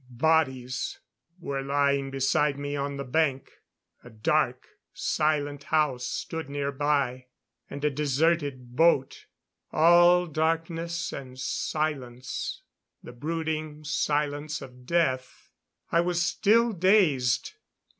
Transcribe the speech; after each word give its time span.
Bodies 0.09 0.99
were 1.39 1.61
lying 1.61 2.09
around 2.11 2.57
me 2.57 2.75
on 2.75 2.97
the 2.97 3.03
bank. 3.03 3.51
A 4.03 4.09
dark, 4.09 4.67
silent 4.95 5.65
house 5.65 6.07
stood 6.07 6.49
nearby; 6.49 7.27
and 7.69 7.85
a 7.85 7.91
deserted 7.91 8.75
boat. 8.75 9.27
All 9.71 10.25
darkness 10.25 11.13
and 11.13 11.39
silence 11.39 12.63
the 13.03 13.11
brooding 13.13 13.83
silence 13.83 14.59
of 14.59 14.87
death. 14.87 15.51
I 15.91 16.01
was 16.01 16.19
still 16.23 16.73
dazed. 16.73 17.53